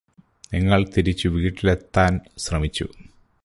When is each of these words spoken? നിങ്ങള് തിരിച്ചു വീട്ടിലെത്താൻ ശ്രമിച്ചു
നിങ്ങള് 0.53 0.85
തിരിച്ചു 0.97 1.27
വീട്ടിലെത്താൻ 1.29 2.19
ശ്രമിച്ചു 2.37 2.87